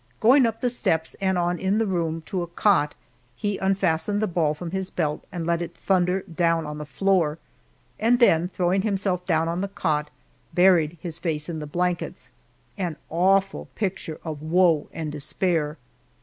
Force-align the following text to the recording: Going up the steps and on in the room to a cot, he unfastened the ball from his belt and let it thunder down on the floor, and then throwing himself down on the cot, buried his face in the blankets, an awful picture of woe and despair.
Going 0.19 0.47
up 0.47 0.61
the 0.61 0.71
steps 0.71 1.15
and 1.21 1.37
on 1.37 1.59
in 1.59 1.77
the 1.77 1.85
room 1.85 2.23
to 2.25 2.41
a 2.41 2.47
cot, 2.47 2.95
he 3.35 3.59
unfastened 3.59 4.19
the 4.19 4.25
ball 4.25 4.55
from 4.55 4.71
his 4.71 4.89
belt 4.89 5.23
and 5.31 5.45
let 5.45 5.61
it 5.61 5.75
thunder 5.77 6.21
down 6.21 6.65
on 6.65 6.79
the 6.79 6.87
floor, 6.87 7.37
and 7.99 8.17
then 8.17 8.47
throwing 8.49 8.81
himself 8.81 9.23
down 9.27 9.47
on 9.47 9.61
the 9.61 9.67
cot, 9.67 10.09
buried 10.55 10.97
his 11.01 11.19
face 11.19 11.47
in 11.49 11.59
the 11.59 11.67
blankets, 11.67 12.31
an 12.79 12.95
awful 13.11 13.67
picture 13.75 14.19
of 14.25 14.41
woe 14.41 14.89
and 14.91 15.11
despair. 15.11 15.77